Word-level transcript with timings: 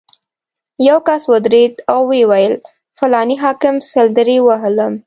یو 0.87 0.97
کس 1.07 1.21
ودرېد 1.31 1.73
او 1.91 1.99
ویې 2.09 2.25
ویل: 2.29 2.55
فلاني 2.99 3.35
حاکم 3.43 3.75
سل 3.91 4.07
درې 4.19 4.37
ووهلم. 4.41 4.93